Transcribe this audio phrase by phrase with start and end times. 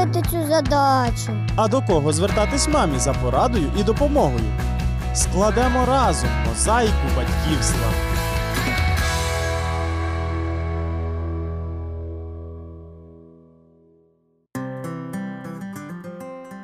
[0.00, 1.32] зробити цю задачу?
[1.56, 4.44] А до кого звертатись мамі за порадою і допомогою?
[5.14, 7.86] Складемо разом мозаїку батьківства.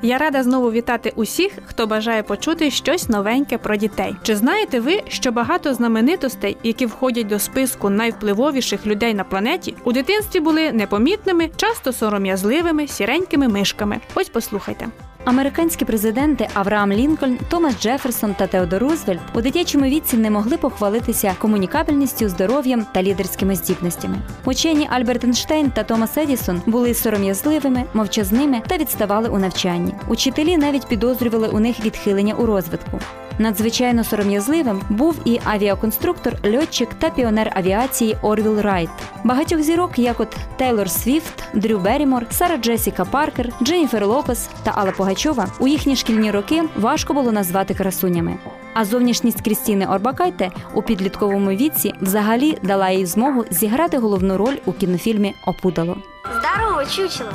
[0.01, 4.15] Я рада знову вітати усіх, хто бажає почути щось новеньке про дітей.
[4.23, 9.91] Чи знаєте ви, що багато знаменитостей, які входять до списку найвпливовіших людей на планеті, у
[9.91, 13.99] дитинстві були непомітними, часто сором'язливими, сіренькими мишками?
[14.15, 14.87] Ось послухайте.
[15.27, 21.35] Американські президенти Авраам Лінкольн, Томас Джеферсон та Теодор Рузвельт у дитячому віці не могли похвалитися
[21.39, 24.17] комунікабельністю, здоров'ям та лідерськими здібностями.
[24.45, 29.93] Учені Альберт Ейнштейн та Томас Едісон були сором'язливими, мовчазними та відставали у навчанні.
[30.07, 32.99] Учителі навіть підозрювали у них відхилення у розвитку.
[33.39, 38.89] Надзвичайно сором'язливим був і авіаконструктор, льотчик та піонер авіації Орвіл Райт.
[39.23, 44.91] Багатьох зірок, як от Тейлор Свіфт, Дрю Берімор, Сара Джесіка Паркер, Дженніфер Лопес та Алла
[44.91, 48.37] Пугачова у їхні шкільні роки важко було назвати красунями.
[48.73, 54.73] А зовнішність Крістіни Орбакайте у підлітковому віці взагалі дала їй змогу зіграти головну роль у
[54.73, 55.97] кінофільмі Опудало.
[56.23, 57.31] Здорово, чучело!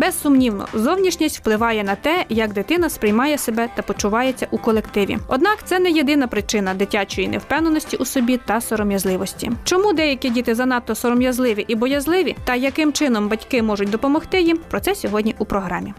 [0.00, 5.18] Безсумнівно, зовнішність впливає на те, як дитина сприймає себе та почувається у колективі.
[5.28, 9.50] Однак це не єдина причина дитячої невпевненості у собі та сором'язливості.
[9.64, 14.58] Чому деякі діти занадто сором'язливі і боязливі, та яким чином батьки можуть допомогти їм?
[14.70, 15.94] Про це сьогодні у програмі.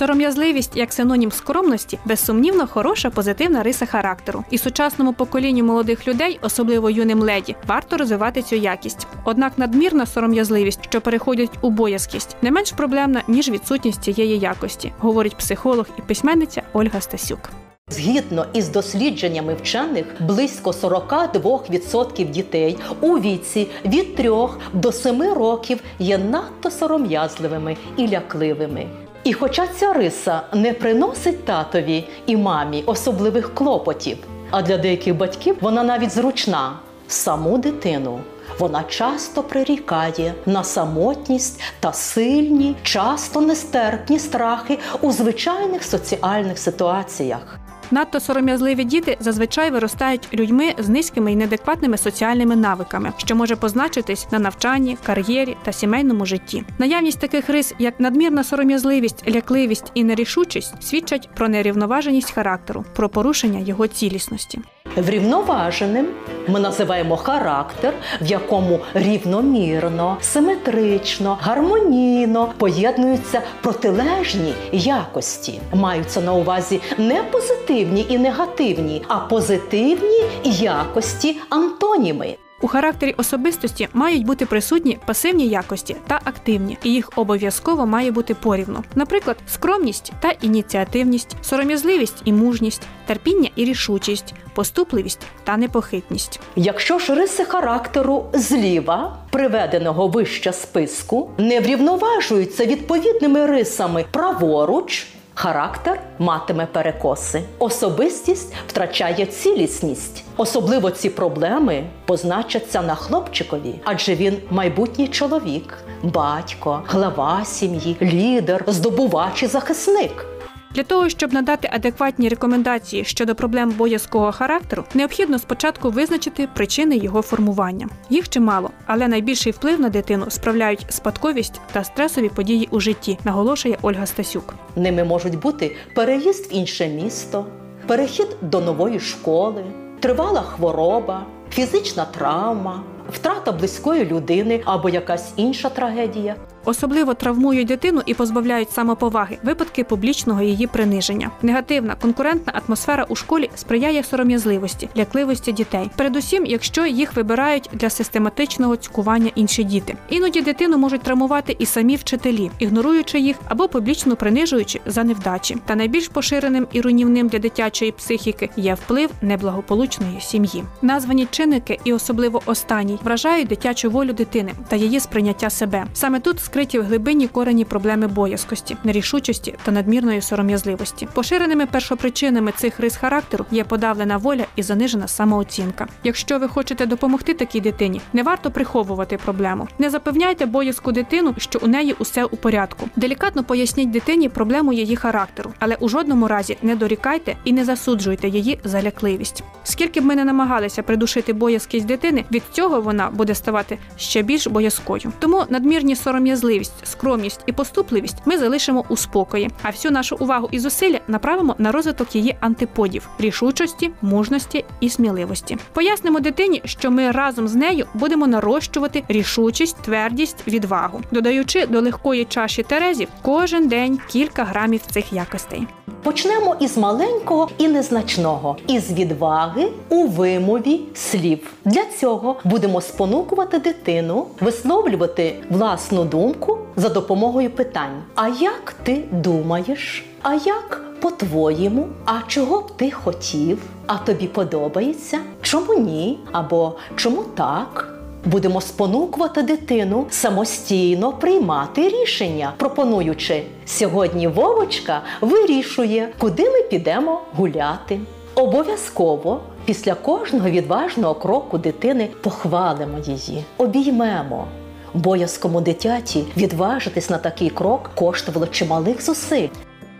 [0.00, 4.44] Сором'язливість як синонім скромності безсумнівно хороша позитивна риса характеру.
[4.50, 9.06] І сучасному поколінню молодих людей, особливо юним леді, варто розвивати цю якість.
[9.24, 15.36] Однак надмірна сором'язливість, що переходить у боязкість, не менш проблемна ніж відсутність цієї якості, говорить
[15.36, 17.50] психолог і письменниця Ольга Стасюк.
[17.90, 24.30] Згідно із дослідженнями вчених, близько 42% дітей у віці від 3
[24.72, 28.86] до 7 років є надто сором'язливими і лякливими.
[29.24, 34.18] І хоча ця риса не приносить татові і мамі особливих клопотів,
[34.50, 36.72] а для деяких батьків вона навіть зручна
[37.08, 38.20] саму дитину.
[38.58, 47.59] Вона часто прирікає на самотність та сильні, часто нестерпні страхи у звичайних соціальних ситуаціях.
[47.90, 54.26] Надто сором'язливі діти зазвичай виростають людьми з низькими і неадекватними соціальними навиками, що може позначитись
[54.32, 56.64] на навчанні, кар'єрі та сімейному житті.
[56.78, 63.58] Наявність таких рис, як надмірна сором'язливість, лякливість і нерішучість, свідчать про нерівноваженість характеру, про порушення
[63.58, 64.58] його цілісності.
[64.96, 66.06] Врівноваженим
[66.48, 75.60] ми називаємо характер, в якому рівномірно, симетрично, гармонійно поєднуються протилежні якості.
[75.74, 82.36] Маються на увазі не позитивні і негативні, а позитивні якості антоніми.
[82.62, 88.34] У характері особистості мають бути присутні пасивні якості та активні, і їх обов'язково має бути
[88.34, 88.84] порівну.
[88.94, 96.40] Наприклад, скромність та ініціативність, сором'язливість і мужність, терпіння і рішучість, поступливість та непохитність.
[96.56, 105.06] Якщо ж риси характеру зліва, приведеного вище списку, не врівноважуються відповідними рисами праворуч.
[105.42, 107.42] Характер матиме перекоси.
[107.58, 110.24] Особистість втрачає цілісність.
[110.36, 119.42] Особливо ці проблеми позначаться на хлопчикові, адже він майбутній чоловік, батько, глава сім'ї, лідер, здобувач
[119.42, 120.26] і захисник.
[120.74, 127.22] Для того, щоб надати адекватні рекомендації щодо проблем боязкого характеру, необхідно спочатку визначити причини його
[127.22, 127.88] формування.
[128.10, 133.78] Їх чимало, але найбільший вплив на дитину справляють спадковість та стресові події у житті, наголошує
[133.82, 134.54] Ольга Стасюк.
[134.76, 137.46] Ними можуть бути переїзд в інше місто,
[137.86, 139.64] перехід до нової школи,
[140.00, 142.82] тривала хвороба, фізична травма,
[143.12, 146.36] втрата близької людини або якась інша трагедія.
[146.64, 151.30] Особливо травмують дитину і позбавляють самоповаги випадки публічного її приниження.
[151.42, 155.90] Негативна конкурентна атмосфера у школі сприяє сором'язливості, лякливості дітей.
[155.96, 159.96] Передусім, якщо їх вибирають для систематичного цькування інші діти.
[160.08, 165.56] Іноді дитину можуть травмувати і самі вчителі, ігноруючи їх або публічно принижуючи за невдачі.
[165.66, 170.64] Та найбільш поширеним і руйнівним для дитячої психіки є вплив неблагополучної сім'ї.
[170.82, 175.86] Названі чинники, і особливо останній, вражають дитячу волю дитини та її сприйняття себе.
[175.92, 181.08] Саме тут скриті в глибинні корені проблеми боязкості, нерішучості та надмірної сором'язливості.
[181.14, 185.86] Поширеними першопричинами цих рис характеру є подавлена воля і занижена самооцінка.
[186.04, 189.68] Якщо ви хочете допомогти такій дитині, не варто приховувати проблему.
[189.78, 192.88] Не запевняйте боязку дитину, що у неї усе у порядку.
[192.96, 198.28] Делікатно поясніть дитині проблему її характеру, але у жодному разі не дорікайте і не засуджуйте
[198.28, 199.42] її за лякливість.
[199.64, 204.46] Скільки б ми не намагалися придушити боязкість дитини, від цього вона буде ставати ще більш
[204.46, 205.12] боязкою.
[205.18, 205.96] Тому надмірні
[206.40, 211.54] сором'язливість, скромність і поступливість ми залишимо у спокої, а всю нашу увагу і зусилля направимо
[211.58, 215.56] на розвиток її антиподів рішучості, мужності і сміливості.
[215.72, 222.24] Пояснимо дитині, що ми разом з нею будемо нарощувати рішучість, твердість, відвагу, додаючи до легкої
[222.24, 225.66] чаші терезів кожен день кілька грамів цих якостей.
[226.02, 231.52] Почнемо із маленького і незначного, із відваги у вимові слів.
[231.64, 238.02] Для цього будемо спонукувати дитину висловлювати власну думку за допомогою питань.
[238.14, 240.04] А як ти думаєш?
[240.22, 241.88] А як по-твоєму?
[242.04, 243.58] А чого б ти хотів?
[243.86, 245.18] А тобі подобається?
[245.42, 246.18] Чому ні?
[246.32, 247.86] Або чому так?
[248.24, 258.00] Будемо спонукувати дитину самостійно приймати рішення, пропонуючи сьогодні Вовочка вирішує, куди ми підемо гуляти.
[258.34, 264.46] Обов'язково після кожного відважного кроку дитини похвалимо її, обіймемо.
[264.94, 269.48] Боязкому дитяті відважитись на такий крок коштувало чималих зусиль.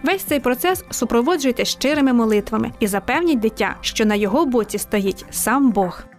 [0.03, 5.71] Весь цей процес супроводжуйте щирими молитвами і запевніть дитя, що на його боці стоїть сам
[5.73, 6.10] Бог.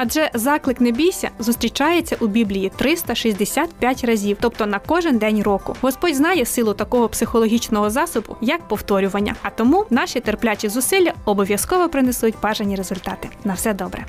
[0.00, 5.76] Адже заклик не бійся зустрічається у Біблії 365 разів, тобто на кожен день року.
[5.80, 9.34] Господь знає силу такого психологічного засобу, як повторювання.
[9.42, 13.28] А тому наші терплячі зусилля обов'язково принесуть бажані результати.
[13.44, 14.04] На все добре.